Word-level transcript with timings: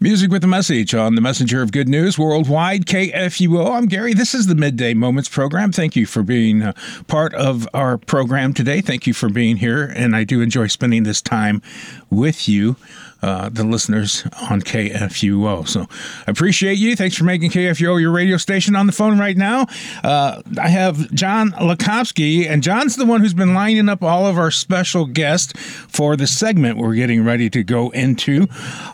Music 0.00 0.30
with 0.30 0.44
a 0.44 0.46
message 0.46 0.94
on 0.94 1.16
the 1.16 1.20
Messenger 1.20 1.60
of 1.60 1.72
Good 1.72 1.88
News 1.88 2.16
Worldwide, 2.16 2.86
KFUO. 2.86 3.74
I'm 3.74 3.86
Gary. 3.86 4.14
This 4.14 4.32
is 4.32 4.46
the 4.46 4.54
Midday 4.54 4.94
Moments 4.94 5.28
program. 5.28 5.72
Thank 5.72 5.96
you 5.96 6.06
for 6.06 6.22
being 6.22 6.62
uh, 6.62 6.72
part 7.08 7.34
of 7.34 7.68
our 7.74 7.98
program 7.98 8.54
today. 8.54 8.80
Thank 8.80 9.08
you 9.08 9.12
for 9.12 9.28
being 9.28 9.56
here. 9.56 9.82
And 9.82 10.14
I 10.14 10.22
do 10.22 10.40
enjoy 10.40 10.68
spending 10.68 11.02
this 11.02 11.20
time 11.20 11.62
with 12.10 12.48
you 12.48 12.76
uh, 13.22 13.48
the 13.48 13.64
listeners 13.64 14.24
on 14.50 14.62
KFUO. 14.62 15.66
So 15.68 15.86
I 16.26 16.30
appreciate 16.30 16.78
you. 16.78 16.94
Thanks 16.94 17.16
for 17.16 17.24
making 17.24 17.50
KFUO 17.50 18.00
your 18.00 18.12
radio 18.12 18.36
station 18.36 18.76
on 18.76 18.86
the 18.86 18.92
phone 18.92 19.18
right 19.18 19.36
now. 19.36 19.66
Uh, 20.04 20.42
I 20.60 20.68
have 20.68 21.12
John 21.12 21.50
Lakowski, 21.52 22.48
and 22.48 22.62
John's 22.62 22.96
the 22.96 23.06
one 23.06 23.20
who's 23.20 23.34
been 23.34 23.54
lining 23.54 23.88
up 23.88 24.02
all 24.02 24.26
of 24.26 24.38
our 24.38 24.50
special 24.50 25.06
guests 25.06 25.52
for 25.88 26.16
the 26.16 26.26
segment 26.26 26.78
we're 26.78 26.94
getting 26.94 27.24
ready 27.24 27.50
to 27.50 27.62
go 27.62 27.90
into 27.90 28.46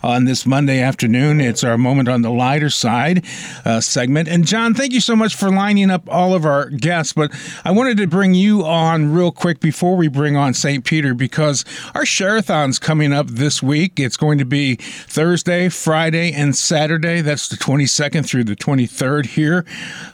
on 0.03 0.25
this 0.25 0.45
Monday 0.45 0.79
afternoon. 0.79 1.39
It's 1.39 1.63
our 1.63 1.77
Moment 1.77 2.09
on 2.09 2.21
the 2.21 2.31
Lighter 2.31 2.69
Side 2.69 3.25
uh, 3.63 3.79
segment. 3.79 4.27
And 4.27 4.45
John, 4.45 4.73
thank 4.73 4.91
you 4.91 5.01
so 5.01 5.15
much 5.15 5.35
for 5.35 5.51
lining 5.51 5.91
up 5.91 6.09
all 6.09 6.33
of 6.33 6.45
our 6.45 6.69
guests. 6.69 7.13
But 7.13 7.31
I 7.63 7.71
wanted 7.71 7.97
to 7.97 8.07
bring 8.07 8.33
you 8.33 8.65
on 8.65 9.13
real 9.13 9.31
quick 9.31 9.59
before 9.59 9.95
we 9.95 10.07
bring 10.07 10.35
on 10.35 10.53
St. 10.53 10.83
Peter 10.83 11.13
because 11.13 11.63
our 11.93 12.05
Share-a-thon's 12.05 12.79
coming 12.79 13.13
up 13.13 13.27
this 13.27 13.61
week. 13.61 13.99
It's 13.99 14.14
it's 14.15 14.21
going 14.21 14.37
to 14.37 14.45
be 14.45 14.75
Thursday, 14.75 15.67
Friday, 15.67 16.31
and 16.31 16.55
Saturday. 16.55 17.19
That's 17.19 17.49
the 17.49 17.57
22nd 17.57 18.25
through 18.25 18.45
the 18.45 18.55
23rd 18.55 19.25
here. 19.25 19.65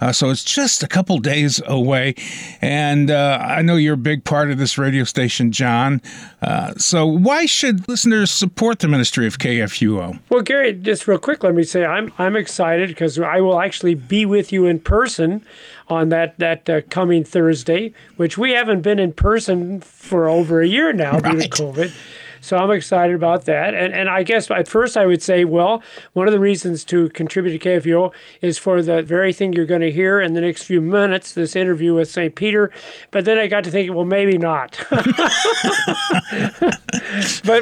Uh, 0.01 0.11
so 0.11 0.31
it's 0.31 0.43
just 0.43 0.81
a 0.81 0.87
couple 0.87 1.19
days 1.19 1.61
away. 1.67 2.15
And 2.61 3.11
uh, 3.11 3.37
I 3.39 3.61
know 3.61 3.75
you're 3.75 3.93
a 3.93 3.97
big 3.97 4.23
part 4.23 4.49
of 4.49 4.57
this 4.57 4.75
radio 4.79 5.03
station, 5.03 5.51
John. 5.51 6.01
Uh, 6.41 6.73
so 6.77 7.05
why 7.05 7.45
should 7.45 7.87
listeners 7.87 8.31
support 8.31 8.79
the 8.79 8.87
ministry 8.87 9.27
of 9.27 9.37
KFUO? 9.37 10.19
Well, 10.31 10.41
Gary, 10.41 10.73
just 10.73 11.07
real 11.07 11.19
quick, 11.19 11.43
let 11.43 11.53
me 11.53 11.61
say 11.61 11.85
I'm 11.85 12.11
I'm 12.17 12.35
excited 12.35 12.89
because 12.89 13.19
I 13.19 13.39
will 13.39 13.61
actually 13.61 13.93
be 13.93 14.25
with 14.25 14.51
you 14.51 14.65
in 14.65 14.79
person 14.79 15.45
on 15.89 16.09
that 16.09 16.39
that 16.39 16.67
uh, 16.67 16.81
coming 16.89 17.23
Thursday, 17.23 17.93
which 18.17 18.35
we 18.35 18.53
haven't 18.53 18.81
been 18.81 18.97
in 18.97 19.13
person 19.13 19.79
for 19.81 20.27
over 20.27 20.59
a 20.59 20.67
year 20.67 20.91
now 20.91 21.19
right. 21.19 21.33
due 21.33 21.41
to 21.41 21.49
COVID. 21.49 21.93
So 22.41 22.57
I'm 22.57 22.71
excited 22.71 23.15
about 23.15 23.45
that. 23.45 23.73
And 23.73 23.93
and 23.93 24.09
I 24.09 24.23
guess 24.23 24.49
at 24.49 24.67
first 24.67 24.97
I 24.97 25.05
would 25.05 25.21
say, 25.21 25.45
well, 25.45 25.83
one 26.13 26.27
of 26.27 26.33
the 26.33 26.39
reasons 26.39 26.83
to 26.85 27.09
contribute 27.09 27.59
to 27.59 27.69
KFUO 27.69 28.11
is 28.41 28.57
for 28.57 28.81
the 28.81 29.03
very 29.03 29.31
thing 29.31 29.53
you're 29.53 29.65
going 29.65 29.81
to 29.81 29.91
hear 29.91 30.19
in 30.19 30.33
the 30.33 30.41
next 30.41 30.63
few 30.63 30.81
minutes, 30.81 31.33
this 31.33 31.55
interview 31.55 31.93
with 31.93 32.09
St. 32.09 32.33
Peter. 32.33 32.71
But 33.11 33.25
then 33.25 33.37
I 33.37 33.45
got 33.47 33.63
to 33.65 33.71
thinking, 33.71 33.95
well, 33.95 34.05
maybe 34.05 34.39
not. 34.39 34.79
but 34.89 35.05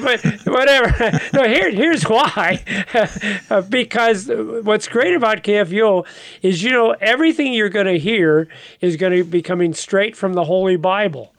but 0.01 0.23
whatever. 0.45 1.19
no, 1.33 1.47
here 1.47 1.71
here's 1.71 2.03
why. 2.03 2.63
because 3.69 4.31
what's 4.63 4.87
great 4.87 5.15
about 5.15 5.43
KFUO 5.43 6.05
is 6.41 6.63
you 6.63 6.71
know 6.71 6.95
everything 7.01 7.53
you're 7.53 7.69
going 7.69 7.87
to 7.87 7.99
hear 7.99 8.47
is 8.79 8.95
going 8.95 9.11
to 9.13 9.25
be 9.25 9.41
coming 9.41 9.73
straight 9.73 10.15
from 10.15 10.33
the 10.33 10.45
Holy 10.45 10.77
Bible. 10.77 11.33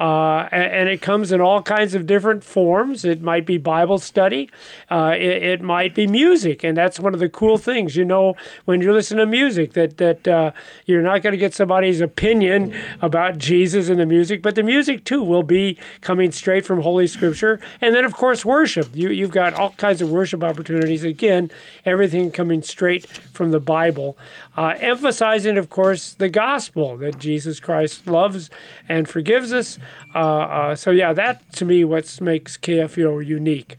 Uh, 0.00 0.48
and, 0.50 0.88
it 0.88 1.00
comes 1.00 1.30
in 1.30 1.40
all 1.40 1.62
kinds 1.62 1.94
of 1.94 2.04
different 2.04 2.42
forms. 2.42 3.04
It 3.04 3.22
might 3.22 3.46
be 3.46 3.58
Bible 3.58 3.98
study, 3.98 4.50
uh, 4.90 5.14
it, 5.16 5.42
it, 5.42 5.62
might 5.62 5.94
be 5.94 6.08
music, 6.08 6.64
and 6.64 6.76
that's 6.76 6.98
one 6.98 7.14
of 7.14 7.20
the 7.20 7.28
cool 7.28 7.58
things. 7.58 7.94
You 7.94 8.04
know, 8.04 8.34
when 8.64 8.80
you 8.80 8.92
listen 8.92 9.18
to 9.18 9.26
music, 9.26 9.74
that 9.74 9.98
that 9.98 10.26
uh, 10.26 10.50
you're 10.86 11.00
not 11.00 11.22
going 11.22 11.30
to 11.30 11.38
get 11.38 11.54
somebody's 11.54 12.00
opinion 12.00 12.74
about 13.02 13.38
Jesus 13.38 13.88
and 13.88 14.00
the 14.00 14.06
music, 14.06 14.42
but 14.42 14.56
the 14.56 14.64
music 14.64 15.04
too 15.04 15.22
will 15.22 15.44
be 15.44 15.78
coming 16.00 16.32
straight 16.32 16.66
from 16.66 16.80
Holy 16.80 17.06
Scripture, 17.06 17.60
and 17.80 17.94
then 17.94 18.04
of 18.04 18.14
course 18.14 18.44
worship. 18.44 18.88
You 18.94 19.10
you've 19.10 19.30
got 19.30 19.54
all 19.54 19.70
kinds 19.70 20.02
of 20.02 20.10
worship 20.10 20.42
opportunities. 20.42 21.04
Again, 21.04 21.52
everything 21.84 22.32
coming 22.32 22.62
straight 22.62 23.06
from 23.06 23.52
the 23.52 23.60
Bible, 23.60 24.18
uh, 24.56 24.74
emphasizing, 24.80 25.56
of 25.56 25.70
course, 25.70 26.14
the 26.14 26.28
gospel 26.28 26.96
that 26.96 27.20
Jesus 27.20 27.60
Christ 27.60 28.08
loves 28.08 28.50
and 28.88 29.08
forgives 29.08 29.52
us. 29.52 29.78
Uh, 30.14 30.18
uh, 30.18 30.74
so 30.74 30.90
yeah, 30.90 31.12
that 31.12 31.52
to 31.54 31.64
me 31.64 31.84
what 31.84 32.20
makes 32.20 32.56
KFUO 32.56 33.24
unique. 33.24 33.76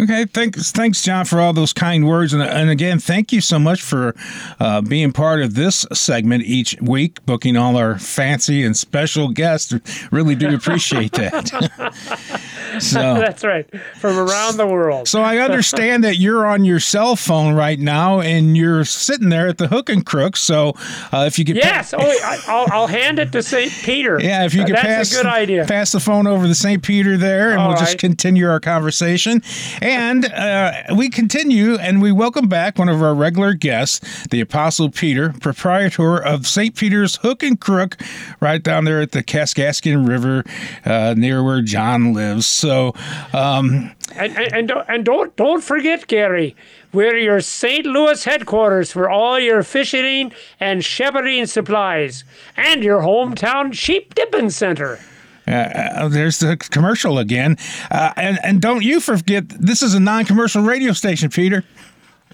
Okay, 0.00 0.24
thanks, 0.24 0.72
thanks, 0.72 1.02
John, 1.02 1.26
for 1.26 1.38
all 1.38 1.52
those 1.52 1.74
kind 1.74 2.08
words, 2.08 2.32
and, 2.32 2.42
and 2.42 2.70
again, 2.70 2.98
thank 2.98 3.30
you 3.30 3.42
so 3.42 3.58
much 3.58 3.82
for 3.82 4.14
uh, 4.58 4.80
being 4.80 5.12
part 5.12 5.42
of 5.42 5.54
this 5.54 5.84
segment 5.92 6.44
each 6.44 6.80
week, 6.80 7.24
booking 7.26 7.58
all 7.58 7.76
our 7.76 7.98
fancy 7.98 8.64
and 8.64 8.74
special 8.74 9.28
guests. 9.28 9.74
Really 10.10 10.34
do 10.34 10.54
appreciate 10.54 11.12
that. 11.12 12.32
so 12.80 12.98
that's 12.98 13.44
right, 13.44 13.68
from 13.98 14.18
around 14.18 14.56
the 14.56 14.66
world. 14.66 15.08
so 15.08 15.20
I 15.20 15.38
understand 15.38 16.04
that 16.04 16.16
you're 16.16 16.46
on 16.46 16.64
your 16.64 16.80
cell 16.80 17.14
phone 17.14 17.54
right 17.54 17.78
now, 17.78 18.20
and 18.20 18.56
you're 18.56 18.86
sitting 18.86 19.28
there 19.28 19.48
at 19.48 19.58
the 19.58 19.68
Hook 19.68 19.90
and 19.90 20.06
Crook. 20.06 20.38
So 20.38 20.72
uh, 21.12 21.24
if 21.26 21.38
you 21.38 21.44
could, 21.44 21.56
yes, 21.56 21.90
pa- 21.90 21.98
oh, 22.00 22.66
I, 22.72 22.78
will 22.80 22.86
hand 22.86 23.18
it 23.18 23.30
to 23.32 23.42
St. 23.42 23.70
Peter. 23.70 24.18
Yeah, 24.18 24.46
if 24.46 24.54
you 24.54 24.64
could 24.64 24.74
pass, 24.74 25.12
a 25.12 25.16
good 25.16 25.26
idea. 25.26 25.66
pass 25.66 25.92
the 25.92 26.00
phone 26.00 26.26
over 26.26 26.46
to 26.46 26.54
St. 26.54 26.82
Peter 26.82 27.18
there, 27.18 27.50
and 27.50 27.60
all 27.60 27.68
we'll 27.68 27.76
right. 27.76 27.84
just 27.84 27.98
continue 27.98 28.48
our 28.48 28.58
conversation. 28.58 29.42
And 29.82 30.26
uh, 30.26 30.94
we 30.96 31.10
continue 31.10 31.74
and 31.74 32.00
we 32.00 32.12
welcome 32.12 32.46
back 32.46 32.78
one 32.78 32.88
of 32.88 33.02
our 33.02 33.16
regular 33.16 33.52
guests, 33.52 34.28
the 34.28 34.40
Apostle 34.40 34.90
Peter, 34.90 35.34
proprietor 35.40 36.22
of 36.22 36.46
St. 36.46 36.76
Peter's 36.76 37.16
Hook 37.16 37.42
and 37.42 37.60
Crook, 37.60 37.96
right 38.38 38.62
down 38.62 38.84
there 38.84 39.00
at 39.00 39.10
the 39.10 39.24
Kaskaskia 39.24 40.06
River 40.06 40.44
uh, 40.84 41.14
near 41.18 41.42
where 41.42 41.62
John 41.62 42.14
lives. 42.14 42.46
So, 42.46 42.94
um, 43.32 43.90
and, 44.14 44.36
and, 44.36 44.52
and, 44.52 44.72
and 44.86 45.04
don't, 45.04 45.34
don't 45.34 45.64
forget, 45.64 46.06
Gary, 46.06 46.54
we're 46.92 47.16
your 47.16 47.40
St. 47.40 47.84
Louis 47.84 48.22
headquarters 48.22 48.92
for 48.92 49.10
all 49.10 49.40
your 49.40 49.64
fishing 49.64 50.32
and 50.60 50.84
shepherding 50.84 51.46
supplies 51.46 52.22
and 52.56 52.84
your 52.84 53.00
hometown 53.00 53.74
sheep 53.74 54.14
dipping 54.14 54.50
center. 54.50 55.00
Uh, 55.46 55.50
uh, 55.50 56.08
there's 56.08 56.38
the 56.38 56.56
commercial 56.56 57.18
again. 57.18 57.56
Uh, 57.90 58.12
and, 58.16 58.38
and 58.42 58.60
don't 58.60 58.82
you 58.82 59.00
forget, 59.00 59.48
this 59.48 59.82
is 59.82 59.94
a 59.94 60.00
non 60.00 60.24
commercial 60.24 60.62
radio 60.62 60.92
station, 60.92 61.30
Peter. 61.30 61.64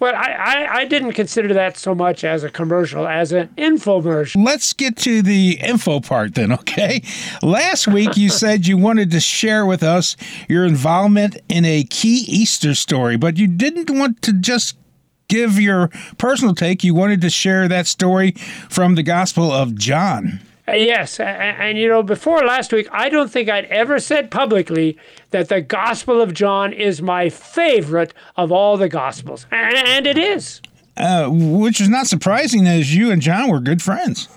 Well, 0.01 0.15
I, 0.15 0.31
I, 0.31 0.75
I, 0.77 0.85
didn't 0.85 1.13
consider 1.15 1.53
that 1.55 1.77
so 1.77 1.93
much 1.93 2.23
as 2.23 2.45
a 2.45 2.51
commercial, 2.51 3.09
as 3.09 3.33
an 3.33 3.49
infomercial. 3.59 4.45
Let's 4.45 4.73
get 4.73 4.97
to 4.99 5.23
the 5.23 5.59
info 5.61 5.99
part 5.99 6.37
then, 6.37 6.53
okay? 6.53 7.03
Last 7.43 7.89
week 7.89 8.17
you 8.17 8.29
said 8.29 8.67
you 8.67 8.77
wanted 8.77 9.11
to 9.11 9.21
share 9.21 9.67
with 9.67 9.83
us 9.83 10.17
your 10.49 10.65
involvement 10.65 11.39
in 11.49 11.65
a 11.65 11.83
key 11.83 12.25
Easter 12.29 12.75
story, 12.75 13.17
but 13.17 13.39
you 13.39 13.49
didn't 13.49 13.91
want 13.91 14.23
to 14.23 14.33
just 14.35 14.77
give 15.29 15.59
your 15.59 15.89
personal 16.17 16.55
take. 16.55 16.85
You 16.85 16.95
wanted 16.95 17.21
to 17.23 17.31
share 17.31 17.67
that 17.67 17.87
story 17.87 18.33
from 18.71 18.95
the 18.95 19.03
Gospel 19.03 19.51
of 19.51 19.75
John. 19.75 20.41
Uh, 20.69 20.73
yes, 20.73 21.19
and, 21.19 21.57
and, 21.59 21.79
you 21.79 21.89
know, 21.89 22.03
before 22.03 22.45
last 22.45 22.73
week, 22.75 22.89
I 22.93 23.09
don't 23.09 23.31
think 23.31 23.49
I'd 23.49 23.65
ever 23.67 23.99
said 23.99 24.31
publicly 24.31 24.99
that 25.31 25.49
the 25.49 25.63
Gospel 25.63 26.21
of 26.21 26.35
John 26.35 26.75
is 26.75 27.01
my 27.01 27.31
favorite 27.31 28.13
of 28.37 28.53
all 28.53 28.77
the 28.77 28.89
Gospels, 28.89 29.47
and, 29.51 29.75
and 29.75 30.07
it 30.07 30.19
is. 30.19 30.61
Uh, 30.95 31.29
which 31.31 31.81
is 31.81 31.89
not 31.89 32.07
surprising, 32.07 32.67
as 32.67 32.95
you 32.95 33.11
and 33.11 33.23
John 33.23 33.51
were 33.51 33.61
good 33.61 33.81
friends. 33.81 34.29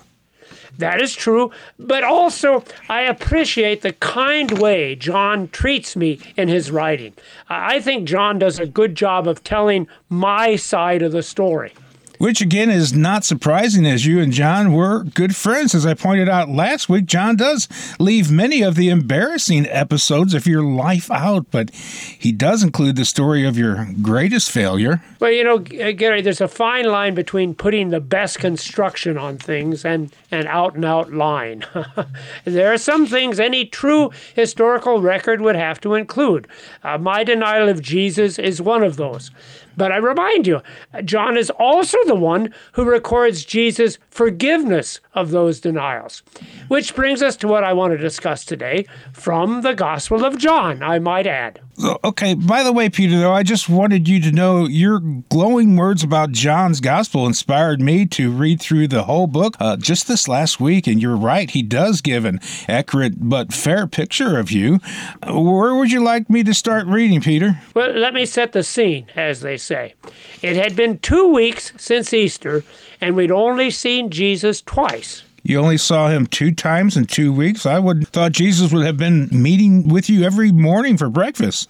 That 0.78 1.02
is 1.02 1.14
true, 1.14 1.50
but 1.78 2.02
also 2.02 2.64
I 2.88 3.02
appreciate 3.02 3.82
the 3.82 3.92
kind 3.92 4.58
way 4.58 4.94
John 4.94 5.48
treats 5.48 5.96
me 5.96 6.18
in 6.36 6.48
his 6.48 6.70
writing. 6.70 7.12
I 7.50 7.78
think 7.80 8.08
John 8.08 8.38
does 8.38 8.58
a 8.58 8.64
good 8.64 8.94
job 8.94 9.28
of 9.28 9.44
telling 9.44 9.86
my 10.08 10.56
side 10.56 11.02
of 11.02 11.12
the 11.12 11.22
story 11.22 11.74
which 12.22 12.40
again 12.40 12.70
is 12.70 12.92
not 12.92 13.24
surprising 13.24 13.84
as 13.84 14.06
you 14.06 14.20
and 14.20 14.32
John 14.32 14.72
were 14.72 15.02
good 15.02 15.34
friends. 15.34 15.74
As 15.74 15.84
I 15.84 15.94
pointed 15.94 16.28
out 16.28 16.48
last 16.48 16.88
week, 16.88 17.06
John 17.06 17.34
does 17.34 17.66
leave 17.98 18.30
many 18.30 18.62
of 18.62 18.76
the 18.76 18.90
embarrassing 18.90 19.66
episodes 19.68 20.32
of 20.32 20.46
your 20.46 20.62
life 20.62 21.10
out, 21.10 21.46
but 21.50 21.70
he 21.74 22.30
does 22.30 22.62
include 22.62 22.94
the 22.94 23.04
story 23.04 23.44
of 23.44 23.58
your 23.58 23.88
greatest 24.00 24.52
failure. 24.52 25.02
Well, 25.18 25.32
you 25.32 25.42
know, 25.42 25.58
Gary, 25.58 26.22
there's 26.22 26.40
a 26.40 26.46
fine 26.46 26.84
line 26.84 27.16
between 27.16 27.56
putting 27.56 27.90
the 27.90 27.98
best 27.98 28.38
construction 28.38 29.18
on 29.18 29.36
things 29.36 29.84
and 29.84 30.14
an 30.30 30.46
out 30.46 30.76
and 30.76 30.84
out 30.84 31.12
line. 31.12 31.64
there 32.44 32.72
are 32.72 32.78
some 32.78 33.04
things 33.04 33.40
any 33.40 33.64
true 33.64 34.12
historical 34.36 35.00
record 35.00 35.40
would 35.40 35.56
have 35.56 35.80
to 35.80 35.94
include. 35.94 36.46
Uh, 36.84 36.98
my 36.98 37.24
denial 37.24 37.68
of 37.68 37.82
Jesus 37.82 38.38
is 38.38 38.62
one 38.62 38.84
of 38.84 38.96
those. 38.96 39.32
But 39.76 39.92
I 39.92 39.96
remind 39.96 40.46
you, 40.46 40.60
John 41.04 41.36
is 41.36 41.50
also 41.50 41.98
the 42.06 42.14
one 42.14 42.52
who 42.72 42.84
records 42.84 43.44
Jesus' 43.44 43.98
forgiveness 44.10 45.00
of 45.14 45.30
those 45.30 45.60
denials. 45.60 46.22
Which 46.68 46.94
brings 46.94 47.22
us 47.22 47.36
to 47.36 47.48
what 47.48 47.64
I 47.64 47.72
want 47.72 47.92
to 47.92 47.98
discuss 47.98 48.44
today 48.44 48.86
from 49.12 49.62
the 49.62 49.74
Gospel 49.74 50.24
of 50.24 50.38
John, 50.38 50.82
I 50.82 50.98
might 50.98 51.26
add. 51.26 51.60
Okay, 52.04 52.34
by 52.34 52.62
the 52.62 52.72
way, 52.72 52.90
Peter, 52.90 53.18
though, 53.18 53.32
I 53.32 53.42
just 53.42 53.68
wanted 53.68 54.06
you 54.06 54.20
to 54.20 54.30
know 54.30 54.66
your 54.66 55.00
glowing 55.00 55.76
words 55.76 56.04
about 56.04 56.30
John's 56.30 56.80
gospel 56.80 57.26
inspired 57.26 57.80
me 57.80 58.04
to 58.06 58.30
read 58.30 58.60
through 58.60 58.88
the 58.88 59.04
whole 59.04 59.26
book 59.26 59.56
uh, 59.58 59.76
just 59.78 60.06
this 60.06 60.28
last 60.28 60.60
week. 60.60 60.86
And 60.86 61.00
you're 61.00 61.16
right, 61.16 61.50
he 61.50 61.62
does 61.62 62.00
give 62.00 62.24
an 62.24 62.40
accurate 62.68 63.14
but 63.28 63.52
fair 63.52 63.86
picture 63.86 64.38
of 64.38 64.52
you. 64.52 64.80
Where 65.26 65.74
would 65.74 65.90
you 65.90 66.02
like 66.04 66.28
me 66.28 66.44
to 66.44 66.54
start 66.54 66.86
reading, 66.86 67.22
Peter? 67.22 67.58
Well, 67.74 67.92
let 67.92 68.12
me 68.14 68.26
set 68.26 68.52
the 68.52 68.62
scene, 68.62 69.06
as 69.16 69.40
they 69.40 69.56
say. 69.62 69.94
It 70.42 70.56
had 70.56 70.76
been 70.76 70.98
two 70.98 71.32
weeks 71.32 71.72
since 71.76 72.12
Easter, 72.12 72.64
and 73.00 73.16
we'd 73.16 73.30
only 73.30 73.70
seen 73.70 74.10
Jesus 74.10 74.60
twice. 74.60 75.22
You 75.44 75.58
only 75.58 75.78
saw 75.78 76.08
him 76.08 76.26
two 76.26 76.52
times 76.52 76.96
in 76.96 77.06
two 77.06 77.32
weeks. 77.32 77.66
I 77.66 77.78
would 77.78 78.06
thought 78.08 78.32
Jesus 78.32 78.72
would 78.72 78.86
have 78.86 78.96
been 78.96 79.28
meeting 79.32 79.88
with 79.88 80.08
you 80.08 80.22
every 80.22 80.52
morning 80.52 80.96
for 80.96 81.08
breakfast. 81.08 81.68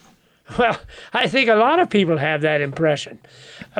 Well, 0.58 0.78
I 1.14 1.28
think 1.28 1.48
a 1.48 1.54
lot 1.54 1.78
of 1.78 1.88
people 1.88 2.18
have 2.18 2.42
that 2.42 2.60
impression. 2.60 3.18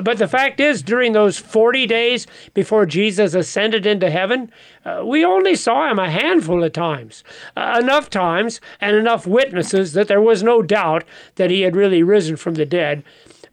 But 0.03 0.19
the 0.19 0.29
fact 0.29 0.61
is, 0.61 0.82
during 0.82 1.12
those 1.12 1.37
40 1.37 1.87
days 1.87 2.26
before 2.55 2.87
Jesus 2.87 3.35
ascended 3.35 3.85
into 3.85 4.11
heaven, 4.11 4.50
uh, 4.85 5.03
we 5.05 5.25
only 5.25 5.55
saw 5.55 5.91
him 5.91 5.99
a 5.99 6.11
handful 6.11 6.62
of 6.64 6.73
times. 6.73 7.25
Uh, 7.56 7.79
enough 7.82 8.09
times 8.09 8.61
and 8.81 8.97
enough 8.97 9.26
witnesses 9.26 9.93
that 9.93 10.09
there 10.09 10.20
was 10.20 10.43
no 10.43 10.62
doubt 10.62 11.05
that 11.35 11.50
he 11.50 11.62
had 11.62 11.76
really 11.76 12.03
risen 12.03 12.37
from 12.37 12.55
the 12.55 12.67
dead, 12.67 13.03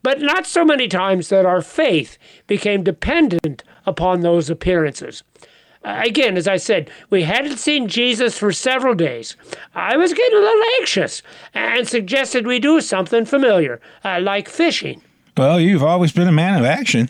but 0.03 0.21
not 0.21 0.45
so 0.45 0.63
many 0.63 0.87
times 0.87 1.29
that 1.29 1.45
our 1.45 1.61
faith 1.61 2.17
became 2.47 2.83
dependent 2.83 3.63
upon 3.85 4.21
those 4.21 4.49
appearances. 4.49 5.23
Uh, 5.83 6.01
again, 6.03 6.35
as 6.35 6.47
I 6.47 6.57
said, 6.57 6.89
we 7.09 7.23
hadn't 7.23 7.57
seen 7.57 7.87
Jesus 7.87 8.37
for 8.37 8.51
several 8.51 8.95
days. 8.95 9.37
I 9.73 9.95
was 9.95 10.13
getting 10.13 10.37
a 10.37 10.41
little 10.41 10.63
anxious 10.79 11.21
and 11.53 11.87
suggested 11.87 12.45
we 12.45 12.59
do 12.59 12.81
something 12.81 13.25
familiar, 13.25 13.79
uh, 14.03 14.19
like 14.21 14.49
fishing. 14.49 15.01
Well, 15.37 15.59
you've 15.59 15.83
always 15.83 16.11
been 16.11 16.27
a 16.27 16.33
man 16.33 16.59
of 16.59 16.65
action. 16.65 17.09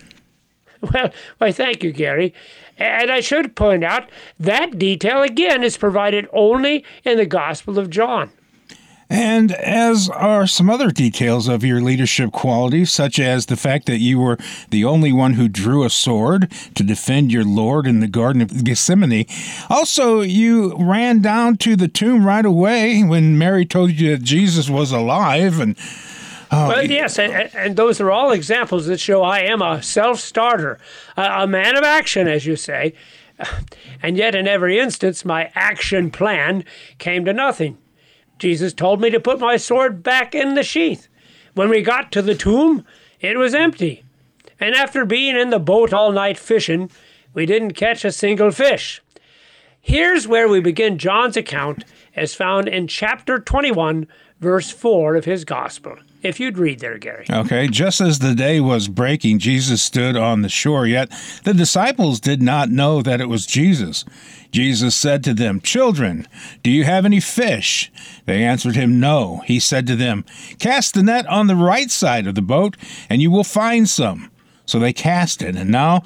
Well, 0.94 1.12
why, 1.40 1.52
thank 1.52 1.84
you, 1.84 1.92
Gary. 1.92 2.34
And 2.78 3.12
I 3.12 3.20
should 3.20 3.56
point 3.56 3.84
out 3.84 4.10
that 4.40 4.80
detail 4.80 5.22
again 5.22 5.64
is 5.64 5.76
provided 5.76 6.28
only 6.32 6.86
in 7.04 7.18
the 7.18 7.26
Gospel 7.26 7.78
of 7.78 7.90
John. 7.90 8.32
And 9.10 9.52
as 9.54 10.08
are 10.10 10.46
some 10.46 10.70
other 10.70 10.92
details 10.92 11.48
of 11.48 11.64
your 11.64 11.82
leadership 11.82 12.32
qualities, 12.32 12.92
such 12.92 13.18
as 13.18 13.48
the 13.48 13.56
fact 13.56 13.88
that 13.88 13.98
you 13.98 14.20
were 14.20 14.38
the 14.70 14.86
only 14.86 15.12
one 15.12 15.34
who 15.34 15.48
drew 15.48 15.84
a 15.84 15.90
sword 15.90 16.52
to 16.76 16.84
defend 16.84 17.32
your 17.32 17.44
Lord 17.44 17.88
in 17.88 18.02
the 18.02 18.08
Garden 18.08 18.40
of 18.40 18.64
Gethsemane. 18.64 19.26
Also, 19.68 20.22
you 20.22 20.76
ran 20.78 21.22
down 21.22 21.58
to 21.58 21.76
the 21.76 21.88
tomb 21.88 22.24
right 22.24 22.46
away 22.46 23.02
when 23.04 23.36
Mary 23.36 23.66
told 23.66 23.92
you 23.92 24.12
that 24.12 24.24
Jesus 24.24 24.70
was 24.70 24.92
alive 24.92 25.60
and 25.60 25.76
Oh, 26.52 26.70
well, 26.70 26.84
yes, 26.84 27.20
and, 27.20 27.32
and, 27.54 27.76
those 27.76 28.02
are 28.02 28.10
all 28.10 28.32
examples 28.32 28.88
that 28.88 29.00
show 29.00 29.22
I 29.22 29.42
am 29.42 29.62
a 29.62 29.84
self 29.84 30.20
starter, 30.20 30.80
a, 31.16 31.44
a, 31.44 31.48
man 31.48 31.78
of 31.78 31.84
action, 31.84 32.28
as 32.28 32.48
you 32.48 32.56
say. 32.56 32.94
And 34.02 34.18
yet, 34.18 34.34
in 34.34 34.48
every 34.48 34.80
instance, 34.80 35.24
my 35.24 35.52
action 35.54 36.10
plan 36.10 36.64
came 36.98 37.24
to 37.26 37.34
nothing. 37.34 37.78
Jesus 38.40 38.74
told 38.74 39.02
me 39.02 39.10
to 39.10 39.20
put 39.20 39.40
my 39.40 39.58
sword 39.58 40.02
back 40.02 40.34
in 40.34 40.56
the 40.56 40.64
sheath. 40.64 41.08
When 41.54 41.70
we 41.70 41.82
got 41.82 42.12
to 42.14 42.22
the 42.22 42.36
tomb, 42.36 42.86
it 43.20 43.38
was 43.38 43.54
empty. 43.54 44.04
And 44.60 44.74
after 44.74 45.06
being 45.06 45.38
in 45.38 45.50
the 45.50 45.60
boat 45.60 45.94
all 45.94 46.12
night 46.12 46.38
fishing, 46.38 46.90
we 47.34 47.46
didn't 47.46 47.74
catch 47.74 48.04
a 48.04 48.12
single 48.12 48.52
fish. 48.52 49.02
Here's 49.82 50.28
where 50.28 50.48
we 50.48 50.60
begin 50.60 50.98
John's 50.98 51.38
account 51.38 51.84
as 52.16 52.34
found 52.34 52.68
in 52.68 52.88
chapter 52.88 53.40
21, 53.40 54.08
verse 54.40 54.70
4 54.70 55.16
of 55.16 55.26
his 55.26 55.46
gospel. 55.46 55.96
If 56.22 56.40
you'd 56.40 56.58
read 56.58 56.80
there, 56.80 56.98
Gary. 56.98 57.26
Okay. 57.30 57.68
Just 57.68 58.02
as 58.02 58.20
the 58.20 58.36
day 58.36 58.60
was 58.60 58.90
breaking, 58.90 59.40
Jesus 59.40 59.82
stood 59.82 60.18
on 60.18 60.42
the 60.42 60.50
shore, 60.50 60.86
yet 60.86 61.10
the 61.46 61.54
disciples 61.54 62.20
did 62.20 62.42
not 62.42 62.70
know 62.70 63.02
that 63.02 63.22
it 63.22 63.30
was 63.30 63.46
Jesus. 63.46 64.04
Jesus 64.52 64.96
said 64.96 65.24
to 65.24 65.34
them, 65.34 65.62
Children, 65.62 66.28
do 66.62 66.72
you 66.72 66.84
have 66.84 67.06
any 67.06 67.20
fish? 67.20 67.92
They 68.26 68.44
answered 68.44 68.76
him, 68.76 69.00
No. 69.00 69.44
He 69.46 69.60
said 69.60 69.88
to 69.88 69.96
them, 69.96 70.26
Cast 70.60 70.94
the 70.94 71.04
net 71.04 71.26
on 71.28 71.48
the 71.48 71.56
right 71.56 71.90
side 71.90 72.28
of 72.28 72.36
the 72.36 72.42
boat, 72.42 72.76
and 73.10 73.22
you 73.22 73.32
will 73.32 73.44
find 73.44 73.88
some. 73.88 74.30
So 74.66 74.78
they 74.78 74.94
cast 74.94 75.42
it, 75.42 75.56
and 75.56 75.72
now 75.72 76.04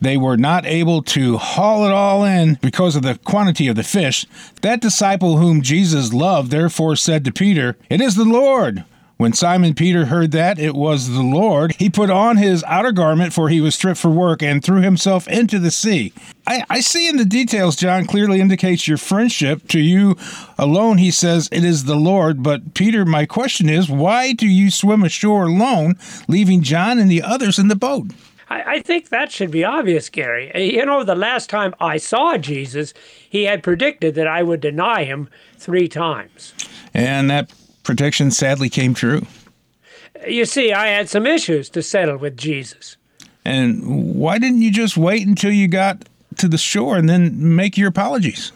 they 0.00 0.16
were 0.16 0.38
not 0.38 0.64
able 0.64 1.02
to 1.02 1.36
haul 1.36 1.84
it 1.84 1.92
all 1.92 2.24
in 2.24 2.58
because 2.62 2.96
of 2.96 3.02
the 3.02 3.18
quantity 3.24 3.68
of 3.68 3.76
the 3.76 3.82
fish. 3.82 4.26
That 4.62 4.80
disciple 4.80 5.36
whom 5.36 5.60
Jesus 5.60 6.14
loved 6.14 6.50
therefore 6.50 6.96
said 6.96 7.24
to 7.24 7.32
Peter, 7.32 7.76
It 7.90 8.00
is 8.00 8.14
the 8.14 8.24
Lord. 8.24 8.84
When 9.18 9.32
Simon 9.32 9.72
Peter 9.72 10.06
heard 10.06 10.32
that 10.32 10.58
it 10.58 10.74
was 10.74 11.08
the 11.08 11.22
Lord, 11.22 11.74
he 11.78 11.88
put 11.88 12.10
on 12.10 12.36
his 12.36 12.62
outer 12.64 12.92
garment, 12.92 13.32
for 13.32 13.48
he 13.48 13.62
was 13.62 13.74
stripped 13.74 13.98
for 13.98 14.10
work, 14.10 14.42
and 14.42 14.62
threw 14.62 14.82
himself 14.82 15.26
into 15.26 15.58
the 15.58 15.70
sea. 15.70 16.12
I, 16.46 16.64
I, 16.68 16.80
see 16.80 17.08
in 17.08 17.16
the 17.16 17.24
details, 17.24 17.76
John 17.76 18.04
clearly 18.04 18.42
indicates 18.42 18.86
your 18.86 18.98
friendship. 18.98 19.68
To 19.68 19.80
you 19.80 20.18
alone, 20.58 20.98
he 20.98 21.10
says, 21.10 21.48
it 21.50 21.64
is 21.64 21.84
the 21.84 21.96
Lord. 21.96 22.42
But 22.42 22.74
Peter, 22.74 23.06
my 23.06 23.24
question 23.24 23.70
is, 23.70 23.88
why 23.88 24.34
do 24.34 24.46
you 24.46 24.70
swim 24.70 25.02
ashore 25.02 25.46
alone, 25.46 25.94
leaving 26.28 26.62
John 26.62 26.98
and 26.98 27.10
the 27.10 27.22
others 27.22 27.58
in 27.58 27.68
the 27.68 27.74
boat? 27.74 28.08
I, 28.50 28.74
I 28.74 28.80
think 28.80 29.08
that 29.08 29.32
should 29.32 29.50
be 29.50 29.64
obvious, 29.64 30.10
Gary. 30.10 30.54
Uh, 30.54 30.58
you 30.58 30.84
know, 30.84 31.04
the 31.04 31.14
last 31.14 31.48
time 31.48 31.74
I 31.80 31.96
saw 31.96 32.36
Jesus, 32.36 32.92
he 33.28 33.44
had 33.44 33.62
predicted 33.62 34.14
that 34.14 34.26
I 34.26 34.42
would 34.42 34.60
deny 34.60 35.04
him 35.04 35.30
three 35.56 35.88
times. 35.88 36.52
And 36.92 37.30
that 37.30 37.50
prediction 37.86 38.32
sadly 38.32 38.68
came 38.68 38.92
true. 38.92 39.24
You 40.26 40.44
see, 40.44 40.72
I 40.72 40.88
had 40.88 41.08
some 41.08 41.24
issues 41.24 41.68
to 41.70 41.82
settle 41.82 42.16
with 42.16 42.36
Jesus. 42.36 42.96
And 43.44 44.16
why 44.16 44.38
didn't 44.38 44.62
you 44.62 44.72
just 44.72 44.96
wait 44.96 45.24
until 45.24 45.52
you 45.52 45.68
got 45.68 46.08
to 46.38 46.48
the 46.48 46.58
shore 46.58 46.96
and 46.96 47.08
then 47.08 47.54
make 47.54 47.78
your 47.78 47.88
apologies? 47.88 48.50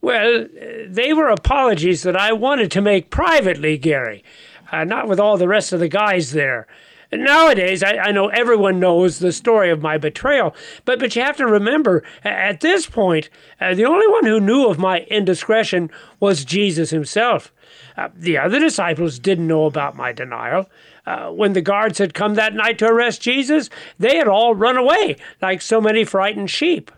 Well, 0.00 0.46
they 0.86 1.12
were 1.12 1.28
apologies 1.28 2.04
that 2.04 2.16
I 2.16 2.32
wanted 2.32 2.70
to 2.72 2.80
make 2.80 3.10
privately, 3.10 3.76
Gary, 3.78 4.22
uh, 4.70 4.84
not 4.84 5.08
with 5.08 5.18
all 5.18 5.36
the 5.36 5.48
rest 5.48 5.72
of 5.72 5.80
the 5.80 5.88
guys 5.88 6.30
there. 6.30 6.68
Nowadays, 7.12 7.82
I, 7.82 7.96
I, 7.98 8.10
know 8.10 8.28
everyone 8.28 8.80
knows 8.80 9.18
the 9.18 9.32
story 9.32 9.70
of 9.70 9.82
my 9.82 9.98
betrayal, 9.98 10.54
but, 10.86 10.98
but 10.98 11.14
you 11.14 11.22
have 11.22 11.36
to 11.36 11.46
remember, 11.46 12.02
at 12.24 12.60
this 12.60 12.86
point, 12.86 13.28
uh, 13.60 13.74
the 13.74 13.84
only 13.84 14.08
one 14.08 14.24
who 14.24 14.40
knew 14.40 14.66
of 14.66 14.78
my 14.78 15.00
indiscretion 15.02 15.90
was 16.20 16.44
Jesus 16.44 16.88
himself. 16.88 17.52
Uh, 17.96 18.08
the 18.14 18.38
other 18.38 18.58
disciples 18.58 19.18
didn't 19.18 19.46
know 19.46 19.66
about 19.66 19.96
my 19.96 20.12
denial. 20.12 20.68
Uh, 21.04 21.30
when 21.30 21.52
the 21.52 21.60
guards 21.60 21.98
had 21.98 22.14
come 22.14 22.34
that 22.34 22.54
night 22.54 22.78
to 22.78 22.86
arrest 22.86 23.20
Jesus, 23.20 23.68
they 23.98 24.16
had 24.16 24.28
all 24.28 24.54
run 24.54 24.76
away 24.76 25.16
like 25.40 25.60
so 25.60 25.80
many 25.80 26.04
frightened 26.04 26.50
sheep. 26.50 26.90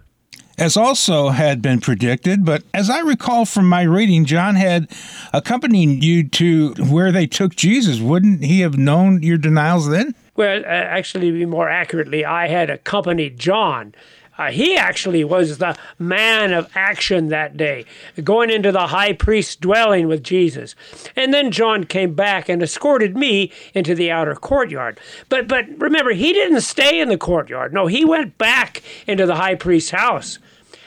As 0.56 0.76
also 0.76 1.30
had 1.30 1.60
been 1.60 1.80
predicted, 1.80 2.44
but 2.44 2.62
as 2.72 2.88
I 2.88 3.00
recall 3.00 3.44
from 3.44 3.68
my 3.68 3.82
reading, 3.82 4.24
John 4.24 4.54
had 4.54 4.88
accompanied 5.32 6.04
you 6.04 6.28
to 6.28 6.74
where 6.74 7.10
they 7.10 7.26
took 7.26 7.56
Jesus. 7.56 7.98
Wouldn't 7.98 8.44
he 8.44 8.60
have 8.60 8.78
known 8.78 9.20
your 9.22 9.36
denials 9.36 9.88
then? 9.88 10.14
Well, 10.36 10.60
uh, 10.60 10.68
actually, 10.68 11.44
more 11.44 11.68
accurately, 11.68 12.24
I 12.24 12.46
had 12.46 12.70
accompanied 12.70 13.38
John 13.38 13.94
uh, 14.36 14.50
he 14.50 14.76
actually 14.76 15.22
was 15.24 15.58
the 15.58 15.76
man 15.98 16.52
of 16.52 16.70
action 16.74 17.28
that 17.28 17.56
day, 17.56 17.84
going 18.22 18.50
into 18.50 18.72
the 18.72 18.88
high 18.88 19.12
priest's 19.12 19.56
dwelling 19.56 20.08
with 20.08 20.22
Jesus. 20.22 20.74
And 21.14 21.32
then 21.32 21.50
John 21.50 21.84
came 21.84 22.14
back 22.14 22.48
and 22.48 22.62
escorted 22.62 23.16
me 23.16 23.52
into 23.74 23.94
the 23.94 24.10
outer 24.10 24.34
courtyard. 24.34 24.98
But 25.28 25.46
but 25.46 25.66
remember, 25.78 26.12
he 26.12 26.32
didn't 26.32 26.62
stay 26.62 27.00
in 27.00 27.08
the 27.08 27.18
courtyard. 27.18 27.72
No, 27.72 27.86
he 27.86 28.04
went 28.04 28.38
back 28.38 28.82
into 29.06 29.26
the 29.26 29.36
high 29.36 29.54
priest's 29.54 29.90
house. 29.90 30.38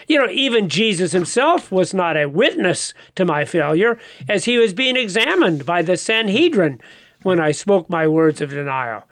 You 0.07 0.17
know, 0.17 0.29
even 0.31 0.69
Jesus 0.69 1.11
himself 1.11 1.69
was 1.69 1.93
not 1.93 2.15
a 2.15 2.29
witness 2.29 2.93
to 3.15 3.25
my 3.25 3.43
failure, 3.43 3.99
as 4.29 4.45
he 4.45 4.57
was 4.57 4.73
being 4.73 4.95
examined 4.95 5.65
by 5.65 5.81
the 5.81 5.97
Sanhedrin 5.97 6.79
when 7.23 7.41
I 7.41 7.51
spoke 7.51 7.89
my 7.89 8.07
words 8.07 8.39
of 8.39 8.51
denial. 8.51 9.03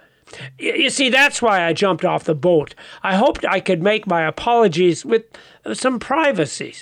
You 0.57 0.89
see, 0.89 1.09
that's 1.09 1.41
why 1.41 1.65
I 1.65 1.73
jumped 1.73 2.05
off 2.05 2.23
the 2.23 2.35
boat. 2.35 2.75
I 3.03 3.15
hoped 3.15 3.45
I 3.45 3.59
could 3.59 3.81
make 3.81 4.07
my 4.07 4.23
apologies 4.23 5.05
with 5.05 5.23
some 5.73 5.99
privacy. 5.99 6.75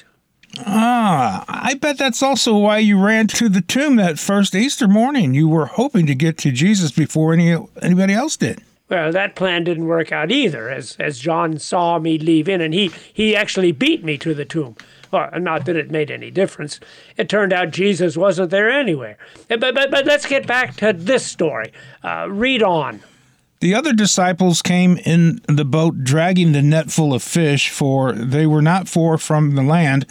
Ah, 0.59 1.45
I 1.47 1.73
bet 1.73 1.97
that's 1.97 2.21
also 2.21 2.55
why 2.55 2.77
you 2.77 3.03
ran 3.03 3.27
to 3.27 3.49
the 3.49 3.61
tomb 3.61 3.95
that 3.95 4.19
first 4.19 4.53
Easter 4.53 4.87
morning. 4.87 5.33
You 5.33 5.47
were 5.47 5.65
hoping 5.65 6.05
to 6.05 6.15
get 6.15 6.37
to 6.39 6.51
Jesus 6.51 6.91
before 6.91 7.33
any 7.33 7.57
anybody 7.81 8.13
else 8.13 8.37
did. 8.37 8.61
Well, 8.89 9.11
that 9.11 9.35
plan 9.35 9.63
didn't 9.63 9.87
work 9.87 10.11
out 10.11 10.31
either, 10.31 10.69
as 10.69 10.95
as 10.99 11.17
John 11.17 11.57
saw 11.57 11.97
me 11.97 12.19
leave 12.19 12.47
in, 12.47 12.61
and 12.61 12.73
he 12.73 12.91
he 13.11 13.35
actually 13.35 13.71
beat 13.71 14.03
me 14.03 14.17
to 14.19 14.35
the 14.35 14.45
tomb. 14.45 14.75
Well, 15.09 15.29
not 15.39 15.65
that 15.65 15.75
it 15.75 15.89
made 15.89 16.11
any 16.11 16.29
difference. 16.29 16.79
It 17.17 17.29
turned 17.29 17.53
out 17.53 17.71
Jesus 17.71 18.17
wasn't 18.17 18.51
there 18.51 18.69
anywhere. 18.69 19.17
But 19.47 19.59
but 19.61 19.89
but 19.89 20.05
let's 20.05 20.27
get 20.27 20.45
back 20.45 20.75
to 20.77 20.93
this 20.93 21.25
story. 21.25 21.71
Uh, 22.03 22.27
read 22.29 22.61
on. 22.61 23.01
The 23.63 23.75
other 23.75 23.93
disciples 23.93 24.61
came 24.61 24.97
in 25.05 25.39
the 25.47 25.63
boat 25.63 26.03
dragging 26.03 26.51
the 26.51 26.61
net 26.61 26.91
full 26.91 27.13
of 27.13 27.23
fish, 27.23 27.69
for 27.69 28.11
they 28.11 28.45
were 28.45 28.61
not 28.61 28.89
far 28.89 29.17
from 29.17 29.55
the 29.55 29.61
land, 29.61 30.05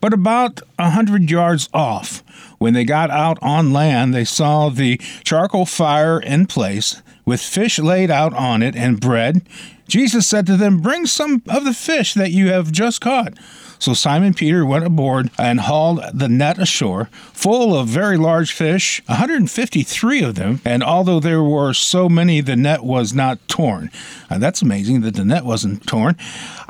but 0.00 0.14
about 0.14 0.62
a 0.78 0.88
hundred 0.88 1.30
yards 1.30 1.68
off. 1.74 2.24
When 2.56 2.72
they 2.72 2.86
got 2.86 3.10
out 3.10 3.38
on 3.42 3.74
land, 3.74 4.14
they 4.14 4.24
saw 4.24 4.70
the 4.70 4.96
charcoal 5.22 5.66
fire 5.66 6.18
in 6.18 6.46
place, 6.46 7.02
with 7.26 7.42
fish 7.42 7.78
laid 7.78 8.10
out 8.10 8.32
on 8.32 8.62
it 8.62 8.74
and 8.74 8.98
bread. 8.98 9.42
Jesus 9.88 10.26
said 10.26 10.46
to 10.46 10.56
them, 10.56 10.80
Bring 10.80 11.06
some 11.06 11.42
of 11.48 11.64
the 11.64 11.74
fish 11.74 12.14
that 12.14 12.30
you 12.30 12.48
have 12.48 12.72
just 12.72 13.00
caught. 13.00 13.34
So 13.78 13.92
Simon 13.92 14.32
Peter 14.32 14.64
went 14.64 14.86
aboard 14.86 15.30
and 15.38 15.60
hauled 15.60 16.00
the 16.14 16.28
net 16.28 16.58
ashore, 16.58 17.10
full 17.32 17.76
of 17.76 17.86
very 17.86 18.16
large 18.16 18.52
fish, 18.52 19.02
153 19.06 20.22
of 20.22 20.36
them. 20.36 20.62
And 20.64 20.82
although 20.82 21.20
there 21.20 21.42
were 21.42 21.74
so 21.74 22.08
many, 22.08 22.40
the 22.40 22.56
net 22.56 22.82
was 22.82 23.12
not 23.12 23.46
torn. 23.46 23.90
And 24.30 24.42
that's 24.42 24.62
amazing 24.62 25.02
that 25.02 25.16
the 25.16 25.24
net 25.24 25.44
wasn't 25.44 25.86
torn. 25.86 26.16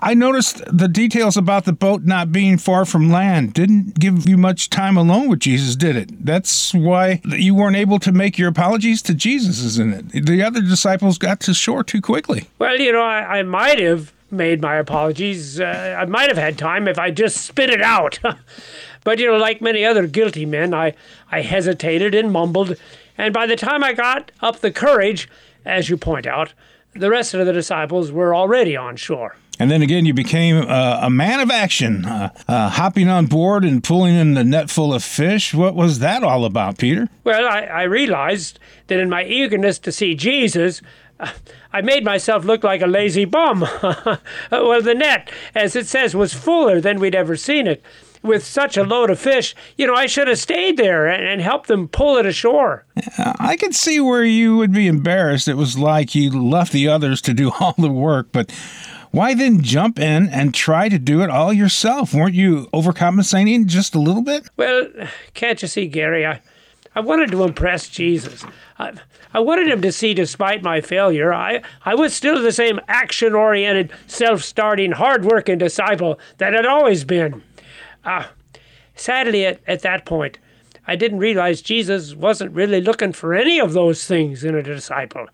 I 0.00 0.14
noticed 0.14 0.62
the 0.66 0.88
details 0.88 1.36
about 1.36 1.64
the 1.64 1.72
boat 1.72 2.02
not 2.02 2.32
being 2.32 2.58
far 2.58 2.84
from 2.84 3.08
land 3.10 3.54
didn't 3.54 3.98
give 3.98 4.28
you 4.28 4.36
much 4.36 4.68
time 4.68 4.96
alone 4.96 5.28
with 5.28 5.38
Jesus, 5.38 5.76
did 5.76 5.96
it? 5.96 6.24
That's 6.24 6.74
why 6.74 7.20
you 7.24 7.54
weren't 7.54 7.76
able 7.76 7.98
to 8.00 8.12
make 8.12 8.38
your 8.38 8.48
apologies 8.48 9.02
to 9.02 9.14
Jesus, 9.14 9.62
isn't 9.62 10.14
it? 10.14 10.26
The 10.26 10.42
other 10.42 10.60
disciples 10.60 11.16
got 11.16 11.40
to 11.40 11.54
shore 11.54 11.84
too 11.84 12.00
quickly. 12.00 12.48
Well, 12.58 12.78
you 12.78 12.92
know, 12.92 13.03
I, 13.04 13.38
I 13.38 13.42
might 13.42 13.78
have 13.78 14.12
made 14.30 14.60
my 14.60 14.76
apologies. 14.76 15.60
Uh, 15.60 15.96
I 15.98 16.04
might 16.06 16.28
have 16.28 16.38
had 16.38 16.58
time 16.58 16.88
if 16.88 16.98
I 16.98 17.10
just 17.10 17.38
spit 17.38 17.70
it 17.70 17.82
out. 17.82 18.18
but, 19.04 19.18
you 19.18 19.26
know, 19.26 19.36
like 19.36 19.60
many 19.60 19.84
other 19.84 20.06
guilty 20.06 20.46
men, 20.46 20.74
I, 20.74 20.94
I 21.30 21.42
hesitated 21.42 22.14
and 22.14 22.32
mumbled. 22.32 22.76
And 23.16 23.32
by 23.32 23.46
the 23.46 23.56
time 23.56 23.84
I 23.84 23.92
got 23.92 24.32
up 24.40 24.60
the 24.60 24.72
courage, 24.72 25.28
as 25.64 25.88
you 25.88 25.96
point 25.96 26.26
out, 26.26 26.52
the 26.94 27.10
rest 27.10 27.34
of 27.34 27.46
the 27.46 27.52
disciples 27.52 28.12
were 28.12 28.34
already 28.34 28.76
on 28.76 28.96
shore. 28.96 29.36
And 29.58 29.70
then 29.70 29.82
again, 29.82 30.04
you 30.04 30.14
became 30.14 30.56
uh, 30.56 30.98
a 31.02 31.10
man 31.10 31.38
of 31.38 31.50
action, 31.50 32.04
uh, 32.04 32.30
uh, 32.48 32.70
hopping 32.70 33.08
on 33.08 33.26
board 33.26 33.64
and 33.64 33.84
pulling 33.84 34.16
in 34.16 34.34
the 34.34 34.42
net 34.42 34.68
full 34.68 34.92
of 34.92 35.04
fish. 35.04 35.54
What 35.54 35.76
was 35.76 36.00
that 36.00 36.24
all 36.24 36.44
about, 36.44 36.78
Peter? 36.78 37.08
Well, 37.22 37.46
I, 37.46 37.60
I 37.60 37.82
realized 37.84 38.58
that 38.88 38.98
in 38.98 39.08
my 39.08 39.24
eagerness 39.24 39.78
to 39.80 39.92
see 39.92 40.16
Jesus, 40.16 40.82
I 41.72 41.80
made 41.80 42.04
myself 42.04 42.44
look 42.44 42.62
like 42.62 42.82
a 42.82 42.86
lazy 42.86 43.24
bum. 43.24 43.60
well, 44.50 44.82
the 44.82 44.94
net, 44.94 45.30
as 45.54 45.74
it 45.74 45.86
says, 45.86 46.14
was 46.14 46.32
fuller 46.32 46.80
than 46.80 47.00
we'd 47.00 47.14
ever 47.14 47.36
seen 47.36 47.66
it. 47.66 47.82
With 48.22 48.44
such 48.46 48.78
a 48.78 48.84
load 48.84 49.10
of 49.10 49.18
fish, 49.18 49.54
you 49.76 49.86
know, 49.86 49.94
I 49.94 50.06
should 50.06 50.28
have 50.28 50.38
stayed 50.38 50.78
there 50.78 51.06
and, 51.06 51.22
and 51.22 51.42
helped 51.42 51.68
them 51.68 51.88
pull 51.88 52.16
it 52.16 52.24
ashore. 52.24 52.86
I 53.18 53.56
could 53.58 53.74
see 53.74 54.00
where 54.00 54.24
you 54.24 54.56
would 54.56 54.72
be 54.72 54.86
embarrassed. 54.86 55.46
It 55.46 55.58
was 55.58 55.76
like 55.76 56.14
you 56.14 56.30
left 56.30 56.72
the 56.72 56.88
others 56.88 57.20
to 57.22 57.34
do 57.34 57.52
all 57.60 57.74
the 57.76 57.90
work, 57.90 58.28
but 58.32 58.50
why 59.14 59.34
then 59.34 59.62
jump 59.62 59.98
in 60.00 60.28
and 60.30 60.52
try 60.52 60.88
to 60.88 60.98
do 60.98 61.22
it 61.22 61.30
all 61.30 61.52
yourself? 61.52 62.12
Weren't 62.12 62.34
you 62.34 62.66
overcompensating 62.72 63.66
just 63.66 63.94
a 63.94 64.00
little 64.00 64.22
bit? 64.22 64.48
Well, 64.56 64.88
can't 65.34 65.62
you 65.62 65.68
see, 65.68 65.86
Gary? 65.86 66.26
I, 66.26 66.40
I 66.94 67.00
wanted 67.00 67.30
to 67.32 67.42
impress 67.42 67.88
Jesus. 67.88 68.44
I, 68.78 68.92
I 69.32 69.40
wanted 69.40 69.68
him 69.68 69.82
to 69.82 69.90
see, 69.90 70.14
despite 70.14 70.62
my 70.62 70.80
failure, 70.80 71.34
I, 71.34 71.62
I 71.84 71.94
was 71.94 72.14
still 72.14 72.40
the 72.40 72.52
same 72.52 72.80
action 72.86 73.34
oriented, 73.34 73.92
self 74.06 74.42
starting, 74.42 74.92
hard 74.92 75.24
working 75.24 75.58
disciple 75.58 76.20
that 76.38 76.54
I'd 76.54 76.66
always 76.66 77.04
been. 77.04 77.42
Uh, 78.04 78.26
sadly, 78.94 79.44
at, 79.44 79.60
at 79.66 79.82
that 79.82 80.04
point, 80.04 80.38
I 80.86 80.96
didn't 80.96 81.18
realize 81.18 81.62
Jesus 81.62 82.14
wasn't 82.14 82.52
really 82.52 82.80
looking 82.80 83.12
for 83.12 83.34
any 83.34 83.58
of 83.58 83.72
those 83.72 84.06
things 84.06 84.44
in 84.44 84.54
a 84.54 84.62
disciple. 84.62 85.26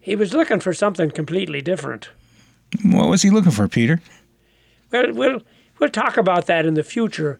He 0.00 0.16
was 0.16 0.32
looking 0.32 0.60
for 0.60 0.72
something 0.72 1.10
completely 1.10 1.60
different. 1.60 2.08
What 2.82 3.08
was 3.08 3.22
he 3.22 3.30
looking 3.30 3.52
for, 3.52 3.68
Peter? 3.68 4.00
Well, 4.90 5.12
we'll, 5.12 5.42
we'll 5.78 5.90
talk 5.90 6.16
about 6.16 6.46
that 6.46 6.66
in 6.66 6.74
the 6.74 6.82
future. 6.82 7.38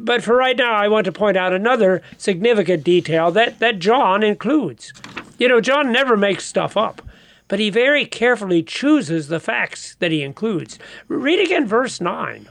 But 0.00 0.22
for 0.22 0.36
right 0.36 0.56
now, 0.56 0.74
I 0.74 0.88
want 0.88 1.04
to 1.04 1.12
point 1.12 1.36
out 1.36 1.52
another 1.52 2.02
significant 2.16 2.84
detail 2.84 3.30
that, 3.32 3.58
that 3.60 3.78
John 3.78 4.22
includes. 4.22 4.92
You 5.38 5.48
know, 5.48 5.60
John 5.60 5.92
never 5.92 6.16
makes 6.16 6.44
stuff 6.44 6.76
up, 6.76 7.02
but 7.48 7.58
he 7.58 7.70
very 7.70 8.06
carefully 8.06 8.62
chooses 8.62 9.28
the 9.28 9.40
facts 9.40 9.94
that 9.96 10.10
he 10.10 10.22
includes. 10.22 10.78
Read 11.08 11.40
again 11.40 11.66
verse 11.66 12.00
9. 12.00 12.48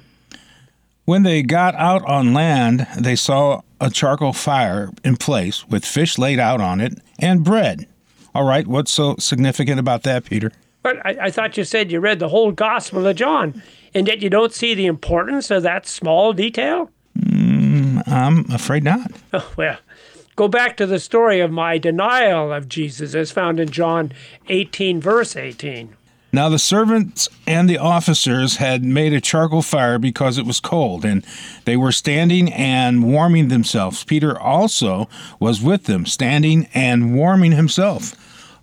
When 1.06 1.24
they 1.24 1.44
got 1.44 1.76
out 1.76 2.04
on 2.06 2.34
land, 2.34 2.88
they 2.98 3.16
saw 3.16 3.62
a 3.80 3.90
charcoal 3.90 4.34
fire 4.34 4.90
in 5.04 5.18
place 5.18 5.68
with 5.68 5.86
fish 5.86 6.18
laid 6.18 6.40
out 6.40 6.62
on 6.62 6.82
it 6.82 7.00
and 7.20 7.44
bread. 7.44 7.88
All 8.34 8.44
right, 8.44 8.66
what's 8.66 8.92
so 8.92 9.16
significant 9.20 9.80
about 9.80 10.04
that, 10.04 10.26
Peter? 10.26 10.52
But 10.82 11.06
I, 11.06 11.18
I 11.22 11.32
thought 11.32 11.58
you 11.58 11.64
said 11.64 11.92
you 11.92 12.00
read 12.00 12.20
the 12.20 12.30
whole 12.30 12.52
Gospel 12.52 13.06
of 13.06 13.16
John 13.16 13.62
and 13.96 14.08
yet 14.08 14.22
you 14.22 14.30
don't 14.30 14.54
see 14.54 14.74
the 14.74 14.86
importance 14.86 15.50
of 15.50 15.64
that 15.64 15.88
small 15.88 16.34
detail? 16.34 16.92
Mm, 17.20 18.08
I'm 18.08 18.50
afraid 18.52 18.84
not. 18.84 19.12
Oh, 19.34 19.52
well, 19.58 19.78
go 20.36 20.48
back 20.48 20.78
to 20.78 20.86
the 20.86 21.00
story 21.00 21.40
of 21.40 21.52
my 21.52 21.78
denial 21.78 22.52
of 22.54 22.70
Jesus 22.70 23.16
as 23.16 23.32
found 23.32 23.60
in 23.60 23.70
John 23.70 24.12
18, 24.48 25.00
verse 25.02 25.36
18. 25.36 25.96
Now 26.34 26.50
the 26.50 26.60
servants 26.60 27.30
and 27.48 27.70
the 27.70 27.78
officers 27.78 28.58
had 28.58 28.84
made 28.84 29.14
a 29.14 29.22
charcoal 29.22 29.62
fire 29.62 29.98
because 29.98 30.38
it 30.38 30.46
was 30.46 30.60
cold, 30.60 31.06
and 31.06 31.26
they 31.64 31.78
were 31.78 31.94
standing 31.94 32.52
and 32.52 33.06
warming 33.06 33.48
themselves. 33.48 34.04
Peter 34.04 34.38
also 34.38 35.08
was 35.40 35.62
with 35.62 35.86
them, 35.86 36.06
standing 36.06 36.68
and 36.74 37.16
warming 37.16 37.54
himself. 37.54 38.16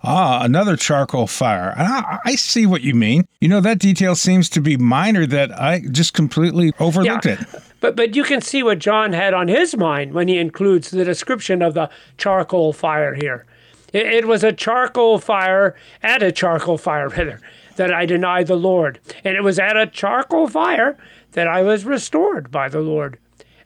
Ah, 0.03 0.43
another 0.43 0.75
charcoal 0.75 1.27
fire. 1.27 1.73
Ah, 1.77 2.19
I 2.25 2.35
see 2.35 2.65
what 2.65 2.81
you 2.81 2.93
mean. 2.93 3.25
You 3.39 3.47
know, 3.47 3.61
that 3.61 3.79
detail 3.79 4.15
seems 4.15 4.49
to 4.49 4.61
be 4.61 4.75
minor 4.75 5.25
that 5.27 5.51
I 5.59 5.79
just 5.79 6.13
completely 6.13 6.73
overlooked 6.79 7.25
yeah. 7.25 7.33
it. 7.33 7.63
But 7.79 7.95
but 7.95 8.15
you 8.15 8.23
can 8.23 8.41
see 8.41 8.63
what 8.63 8.79
John 8.79 9.13
had 9.13 9.33
on 9.33 9.47
his 9.47 9.75
mind 9.75 10.13
when 10.13 10.27
he 10.27 10.37
includes 10.37 10.91
the 10.91 11.05
description 11.05 11.61
of 11.61 11.73
the 11.73 11.89
charcoal 12.17 12.73
fire 12.73 13.13
here. 13.13 13.45
It, 13.93 14.07
it 14.07 14.27
was 14.27 14.43
a 14.43 14.51
charcoal 14.51 15.19
fire 15.19 15.75
at 16.01 16.21
a 16.21 16.31
charcoal 16.31 16.77
fire 16.77 17.09
rather 17.17 17.39
that 17.75 17.93
I 17.93 18.05
denied 18.05 18.47
the 18.47 18.55
Lord, 18.55 18.99
and 19.23 19.35
it 19.35 19.43
was 19.43 19.57
at 19.57 19.77
a 19.77 19.87
charcoal 19.87 20.47
fire 20.47 20.97
that 21.31 21.47
I 21.47 21.63
was 21.63 21.85
restored 21.85 22.51
by 22.51 22.69
the 22.69 22.81
Lord. 22.81 23.17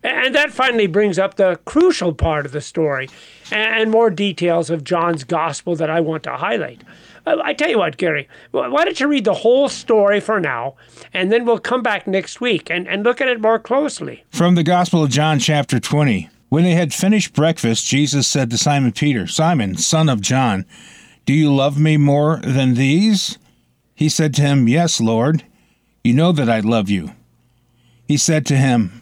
And 0.03 0.33
that 0.35 0.51
finally 0.51 0.87
brings 0.87 1.17
up 1.17 1.35
the 1.35 1.59
crucial 1.65 2.13
part 2.13 2.45
of 2.45 2.51
the 2.51 2.61
story 2.61 3.09
and 3.51 3.89
more 3.89 4.09
details 4.09 4.69
of 4.69 4.83
John's 4.83 5.23
gospel 5.23 5.75
that 5.75 5.89
I 5.89 5.99
want 5.99 6.23
to 6.23 6.37
highlight. 6.37 6.83
Uh, 7.25 7.37
I 7.43 7.53
tell 7.53 7.69
you 7.69 7.79
what, 7.79 7.97
Gary, 7.97 8.29
why 8.51 8.85
don't 8.85 8.99
you 8.99 9.07
read 9.07 9.25
the 9.25 9.33
whole 9.33 9.67
story 9.67 10.19
for 10.19 10.39
now, 10.39 10.75
and 11.13 11.31
then 11.31 11.45
we'll 11.45 11.59
come 11.59 11.81
back 11.81 12.07
next 12.07 12.39
week 12.39 12.69
and, 12.69 12.87
and 12.87 13.03
look 13.03 13.19
at 13.19 13.27
it 13.27 13.41
more 13.41 13.59
closely. 13.59 14.23
From 14.29 14.55
the 14.55 14.63
Gospel 14.63 15.03
of 15.03 15.09
John, 15.09 15.39
chapter 15.39 15.79
20. 15.79 16.29
When 16.49 16.63
they 16.63 16.75
had 16.75 16.93
finished 16.93 17.33
breakfast, 17.33 17.85
Jesus 17.85 18.25
said 18.25 18.49
to 18.51 18.57
Simon 18.57 18.93
Peter, 18.93 19.27
Simon, 19.27 19.75
son 19.75 20.07
of 20.07 20.21
John, 20.21 20.65
do 21.27 21.33
you 21.33 21.53
love 21.53 21.77
me 21.77 21.97
more 21.97 22.37
than 22.37 22.75
these? 22.75 23.37
He 23.93 24.07
said 24.07 24.33
to 24.35 24.41
him, 24.41 24.69
Yes, 24.69 25.01
Lord. 25.01 25.43
You 26.01 26.13
know 26.13 26.31
that 26.31 26.49
I 26.49 26.61
love 26.61 26.89
you. 26.89 27.11
He 28.07 28.15
said 28.15 28.45
to 28.45 28.55
him, 28.55 29.01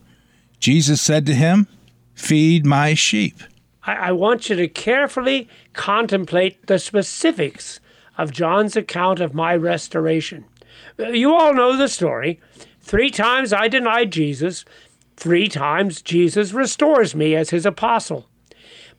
Jesus 0.61 1.01
said 1.01 1.25
to 1.25 1.33
him, 1.33 1.67
Feed 2.13 2.65
my 2.67 2.93
sheep. 2.93 3.41
I, 3.83 4.11
want 4.11 4.47
you 4.47 4.55
to 4.57 4.67
carefully 4.67 5.49
contemplate 5.73 6.67
the 6.67 6.77
specifics 6.77 7.79
of 8.15 8.31
John's 8.31 8.75
account 8.75 9.19
of 9.19 9.33
my 9.33 9.55
restoration. 9.55 10.45
Uh, 10.99 11.07
you 11.07 11.33
all 11.33 11.55
know 11.55 11.75
the 11.75 11.87
story. 11.87 12.39
Three 12.79 13.09
times 13.09 13.51
I 13.51 13.67
denied 13.67 14.11
Jesus, 14.11 14.63
three 15.17 15.47
times 15.47 16.03
Jesus 16.03 16.53
restores 16.53 17.15
me 17.15 17.35
as 17.35 17.49
his 17.49 17.65
apostle. 17.65 18.27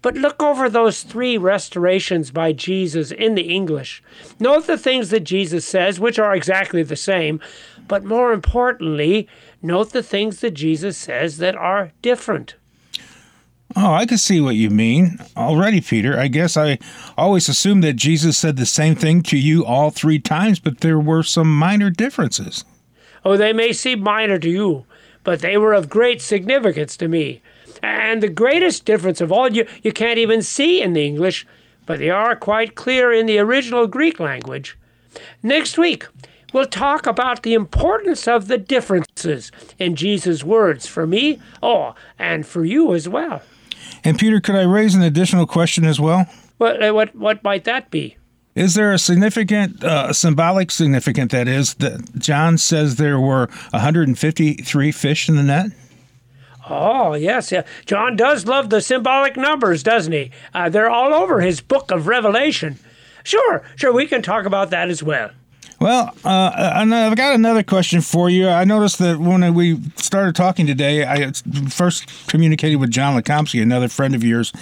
But 0.02 0.16
look 0.16 0.42
over 0.42 0.69
those 0.69 1.04
three 1.04 1.38
restorations 1.38 2.33
by 2.33 2.52
Jesus 2.52 3.12
in 3.12 3.37
the 3.37 3.54
English. 3.54 4.02
Note 4.40 4.66
the 4.66 4.76
things 4.76 5.11
that 5.11 5.21
Jesus 5.21 5.64
says, 5.64 6.00
which 6.00 6.19
are 6.19 6.35
exactly 6.35 6.83
the 6.83 6.97
same, 6.97 7.40
but 7.87 8.04
more 8.04 8.33
importantly, 8.33 9.28
note 9.62 9.92
the 9.92 10.02
things 10.02 10.40
that 10.40 10.52
Jesus 10.52 10.97
says 10.97 11.38
that 11.38 11.54
are 11.54 11.92
different. 12.02 12.57
Oh, 13.75 13.92
I 13.92 14.04
can 14.04 14.19
see 14.19 14.40
what 14.40 14.57
you 14.57 14.69
mean. 14.69 15.19
Already, 15.37 15.81
Peter. 15.81 16.19
I 16.19 16.28
guess 16.28 16.57
I 16.57 16.78
always 17.16 17.49
assumed 17.49 17.83
that 17.85 17.95
Jesus 17.95 18.37
said 18.37 18.57
the 18.57 18.66
same 18.66 18.95
thing 18.95 19.23
to 19.23 19.38
you 19.38 19.64
all 19.64 19.90
three 19.90 20.19
times, 20.19 20.59
but 20.59 20.81
there 20.81 20.99
were 20.99 21.23
some 21.23 21.57
minor 21.57 21.88
differences. 21.88 22.64
Oh, 23.25 23.37
they 23.37 23.52
may 23.52 23.73
seem 23.73 24.00
minor 24.00 24.38
to 24.38 24.50
you, 24.50 24.85
but 25.25 25.40
they 25.40 25.57
were 25.57 25.73
of 25.73 25.88
great 25.88 26.21
significance 26.21 26.97
to 26.99 27.09
me. 27.09 27.40
And 27.83 28.23
the 28.23 28.28
greatest 28.28 28.85
difference 28.85 29.21
of 29.21 29.33
all 29.33 29.50
you, 29.50 29.66
you 29.83 29.92
can't 29.92 30.19
even 30.19 30.42
see 30.42 30.83
in 30.83 30.92
the 30.92 31.07
English, 31.07 31.47
but 31.87 31.99
they 31.99 32.11
are 32.11 32.37
quite 32.37 32.75
clear 32.75 33.11
in 33.12 33.26
the 33.26 33.38
original 33.38 33.87
Greek 33.87 34.21
language. 34.21 34.76
Next 35.42 35.78
week, 35.78 36.07
we'll 36.52 36.66
talk 36.66 37.06
about 37.06 37.42
the 37.42 37.54
importance 37.54 38.28
of 38.28 38.49
the 38.49 38.59
differences 38.59 39.50
in 39.78 39.97
Jesus' 39.97 40.44
words 40.44 40.87
for 40.87 41.06
me, 41.06 41.40
oh, 41.62 41.94
and 42.18 42.47
for 42.47 42.64
you 42.64 42.94
as 42.94 43.09
well. 43.09 43.42
And 44.04 44.18
Peter, 44.18 44.40
could 44.40 44.54
I 44.54 44.62
raise 44.62 44.94
an 44.94 45.02
additional 45.02 45.47
question 45.47 45.85
as 45.85 46.00
well? 46.00 46.26
What, 46.59 46.82
uh, 46.82 46.92
what, 46.92 47.14
what 47.14 47.42
might 47.44 47.64
that 47.64 47.90
be? 47.90 48.16
Is 48.54 48.75
there 48.75 48.92
a 48.92 48.99
significant, 48.99 49.82
uh, 49.82 50.12
symbolic 50.12 50.71
significant 50.71 51.30
that 51.30 51.49
is 51.49 51.75
that 51.75 52.18
John 52.18 52.59
says 52.59 52.97
there 52.97 53.18
were 53.18 53.47
153 53.71 54.92
fish 54.92 55.28
in 55.28 55.37
the 55.37 55.42
net? 55.42 55.66
Oh, 56.68 57.14
yes. 57.14 57.50
Yeah. 57.50 57.62
John 57.87 58.14
does 58.14 58.47
love 58.47 58.71
the 58.71 58.80
symbolic 58.80 59.37
numbers, 59.37 59.82
doesn't 59.82 60.12
he? 60.12 60.30
Uh, 60.54 60.68
they're 60.68 60.90
all 60.90 61.14
over 61.14 61.40
his 61.40 61.61
book 61.61 61.90
of 61.90 62.06
Revelation. 62.06 62.78
Sure, 63.25 63.62
sure, 63.76 63.92
we 63.92 64.06
can 64.06 64.23
talk 64.23 64.47
about 64.47 64.71
that 64.71 64.90
as 64.90 65.02
well. 65.02 65.30
Well, 65.83 66.15
uh, 66.25 66.53
I've 66.55 67.17
got 67.17 67.35
another 67.35 67.65
question 67.65 68.03
for 68.03 68.31
you. 68.31 68.49
I 68.49 68.62
noticed 68.62 69.01
that 69.01 69.19
when 69.19 69.53
we 69.53 69.81
started 69.97 70.37
talking 70.37 70.65
today, 70.65 71.05
I 71.05 71.33
first 71.71 72.29
communicated 72.29 72.77
with 72.77 72.93
John 72.93 73.21
Lekomsky, 73.21 73.61
another 73.61 73.89
friend 73.89 74.15
of 74.15 74.23
yours, 74.23 74.53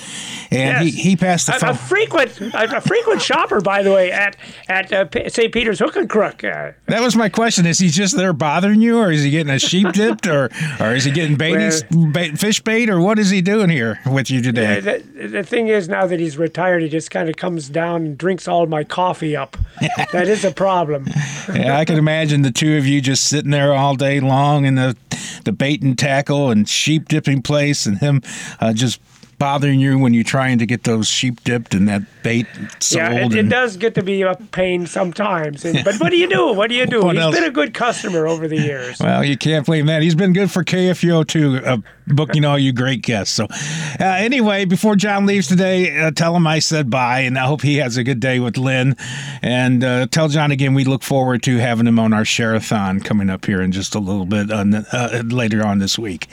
and 0.50 0.83
yes. 0.83 0.95
he, 0.95 1.11
he 1.11 1.17
passed 1.17 1.49
the 1.49 1.57
a, 1.57 1.59
phone. 1.59 1.71
A 1.71 1.75
frequent, 1.75 2.41
a, 2.41 2.79
a, 2.79 2.81
frequent 2.81 3.21
shopper, 3.21 3.61
by 3.61 3.83
the 3.83 3.93
way, 3.93 4.11
at 4.11 4.39
at 4.71 4.91
uh, 4.95 5.29
St. 5.29 5.53
Peter's 5.53 5.79
Hook 5.79 5.97
and 5.97 6.09
Crook. 6.09 6.43
Uh, 6.43 6.73
that 6.87 7.03
was 7.03 7.15
my 7.15 7.29
question: 7.29 7.67
Is 7.67 7.79
he 7.79 7.91
just 7.91 8.17
there 8.17 8.33
bothering 8.33 8.81
you, 8.81 8.99
or 8.99 9.12
is 9.12 9.23
he 9.23 9.31
getting 9.31 9.53
a 9.53 9.59
sheep 9.59 9.89
dipped, 9.93 10.27
or 10.27 10.49
or 10.81 10.95
is 10.95 11.05
he 11.05 11.11
getting 11.11 11.37
baiting, 11.37 11.71
well, 11.91 12.12
bait, 12.12 12.39
fish 12.39 12.61
bait, 12.61 12.89
or 12.89 12.99
what 12.99 13.19
is 13.19 13.29
he 13.29 13.43
doing 13.43 13.69
here 13.69 14.00
with 14.07 14.31
you 14.31 14.41
today? 14.41 14.81
The, 14.81 15.29
the 15.29 15.43
thing 15.43 15.69
is, 15.69 15.87
now 15.87 16.07
that 16.07 16.19
he's 16.19 16.39
retired, 16.39 16.81
he 16.81 16.89
just 16.89 17.11
kind 17.11 17.29
of 17.29 17.37
comes 17.37 17.69
down 17.69 18.07
and 18.07 18.17
drinks 18.17 18.49
all 18.49 18.65
my 18.65 18.85
coffee 18.85 19.37
up. 19.37 19.59
that 20.12 20.27
is 20.27 20.47
a 20.47 20.50
problem 20.50 21.10
yeah, 21.55 21.76
I 21.76 21.85
can 21.85 21.99
imagine 21.99 22.43
the 22.43 22.50
two 22.50 22.76
of 22.76 22.87
you 22.87 23.00
just 23.00 23.25
sitting 23.25 23.50
there 23.50 23.73
all 23.73 23.95
day 23.95 24.21
long 24.21 24.64
in 24.64 24.75
the 24.76 24.97
the 25.45 25.52
bait 25.52 25.83
and 25.83 25.99
tackle 25.99 26.50
and 26.50 26.69
sheep 26.69 27.09
dipping 27.09 27.43
place, 27.43 27.87
and 27.87 27.99
him 27.99 28.23
uh, 28.61 28.73
just 28.73 29.00
bothering 29.40 29.81
you 29.81 29.99
when 29.99 30.12
you're 30.12 30.23
trying 30.23 30.59
to 30.59 30.67
get 30.67 30.85
those 30.85 31.09
sheep 31.09 31.43
dipped 31.43 31.75
and 31.75 31.88
that 31.88 32.02
bait 32.23 32.47
sold. 32.79 33.00
Yeah, 33.00 33.25
it, 33.25 33.35
it 33.35 33.49
does 33.49 33.79
get 33.79 33.95
to 33.95 34.02
be 34.02 34.21
a 34.23 34.37
pain 34.52 34.87
sometimes. 34.87 35.64
And, 35.64 35.83
but 35.83 35.97
what 35.97 36.11
do 36.11 36.19
you 36.19 36.29
do? 36.29 36.52
What 36.52 36.69
do 36.69 36.76
you 36.76 36.87
do? 36.87 37.00
He's 37.09 37.19
else? 37.19 37.35
been 37.35 37.45
a 37.45 37.50
good 37.50 37.73
customer 37.73 38.29
over 38.29 38.47
the 38.47 38.59
years. 38.59 39.00
Well, 39.00 39.25
you 39.25 39.37
can't 39.37 39.64
blame 39.64 39.87
that. 39.87 40.02
He's 40.02 40.14
been 40.14 40.35
good 40.35 40.50
for 40.50 40.62
KFUO 40.62 41.26
too, 41.26 41.57
uh, 41.64 41.79
booking 42.11 42.45
all 42.45 42.59
you 42.59 42.73
great 42.73 43.02
guests. 43.02 43.35
So, 43.35 43.45
uh, 43.45 44.05
anyway, 44.05 44.64
before 44.64 44.97
John 44.97 45.26
leaves 45.26 45.49
today, 45.49 45.99
uh, 45.99 46.11
tell 46.11 46.35
him 46.37 46.47
I 46.47 46.59
said 46.59 46.90
bye, 46.90 47.21
and 47.21 47.38
I 47.38 47.47
hope 47.47 47.62
he 47.62 47.76
has 47.76 47.97
a 47.97 48.05
good 48.05 48.21
day 48.21 48.40
with 48.40 48.57
Lynn. 48.57 48.97
And 49.43 49.83
uh, 49.83 50.07
tell 50.07 50.29
John 50.29 50.50
again 50.50 50.75
we 50.75 50.85
look 50.85 51.02
forward 51.02 51.43
to 51.45 51.59
having 51.59 51.87
him 51.87 51.99
on 51.99 52.12
our 52.12 52.25
Share-a-thon 52.25 53.00
coming 53.00 53.31
up 53.31 53.45
here 53.45 53.61
in 53.61 53.73
just 53.73 53.95
a 53.95 53.99
little 53.99 54.26
bit 54.26 54.50
on, 54.50 54.75
uh, 54.75 55.23
later 55.26 55.64
on 55.67 55.79
this 55.79 55.99
week. 55.99 56.29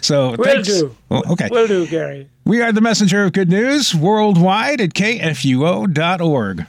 So, 0.00 0.30
will 0.36 0.44
thanks. 0.44 0.68
do. 0.68 0.96
Okay, 1.10 1.48
will 1.50 1.66
do, 1.66 1.86
Gary. 1.86 2.28
We 2.44 2.62
are 2.62 2.72
the 2.72 2.80
messenger 2.80 3.24
of 3.24 3.32
good 3.32 3.50
news 3.50 3.94
worldwide 3.94 4.80
at 4.80 4.94
kfuo.org. 4.94 6.66